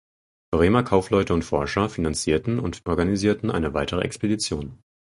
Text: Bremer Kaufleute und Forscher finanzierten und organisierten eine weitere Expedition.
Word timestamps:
Bremer 0.49 0.81
Kaufleute 0.81 1.31
und 1.35 1.45
Forscher 1.45 1.87
finanzierten 1.87 2.57
und 2.59 2.81
organisierten 2.87 3.51
eine 3.51 3.75
weitere 3.75 4.01
Expedition. 4.01 4.79